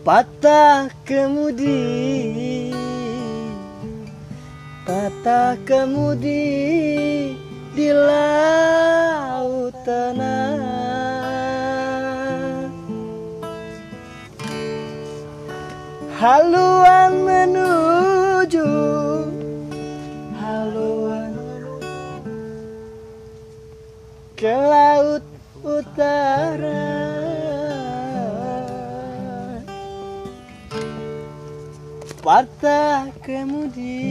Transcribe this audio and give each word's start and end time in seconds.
patah 0.00 0.88
kemudi. 1.04 2.72
Patah 4.88 5.54
kemudi 5.62 7.36
di 7.70 7.88
laut 7.94 9.70
tenang 9.86 10.58
haluan 16.20 17.24
menuju 17.24 18.68
haluan 20.36 21.32
ke 24.36 24.52
laut 24.52 25.24
utara 25.62 26.79
patah 32.30 33.10
kemudi. 33.26 34.06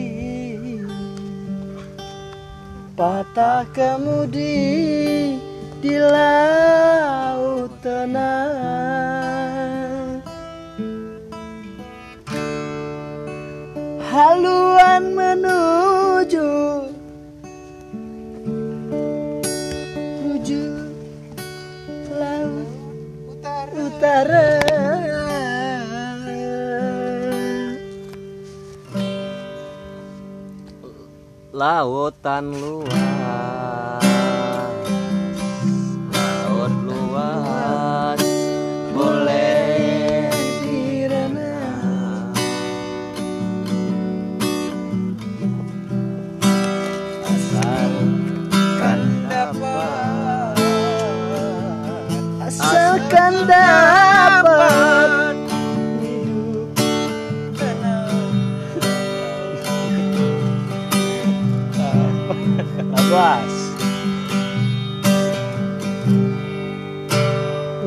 Patah 2.99 3.63
kemudi 3.71 5.39
di 5.79 5.95
laut 5.95 7.71
tenang. 7.79 8.19
Haluan 14.03 15.15
menuju 15.15 15.88
lautan 31.49 32.53
luas 32.53 34.05
laut 36.13 36.69
luas 36.85 38.21
boleh 38.93 40.29
direnang 40.61 42.37
asalkan 47.25 49.01
dapat 49.25 50.53
asalkan 52.45 53.49
dapat 53.49 53.68
luas 63.09 63.69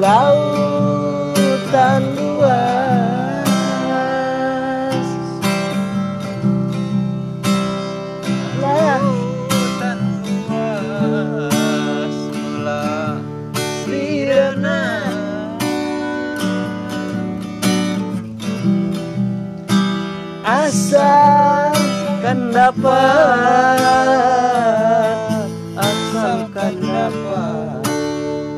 lautan 0.03 2.03
luas. 2.19 3.47
Lautan 8.63 10.01
luas 10.27 12.17
mula 12.35 12.83
direnang 13.87 15.15
asalkan 22.33 22.49
dapat 22.57 23.77
asalkan 25.77 26.81
dapat 26.81 27.85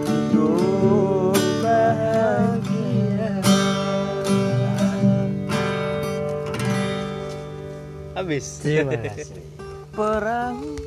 hidup 0.06 1.34
bahagia. 1.58 3.42
Habis. 8.14 8.62
Terima 8.62 8.94
kasih. 8.94 9.42
Perahu 9.90 10.78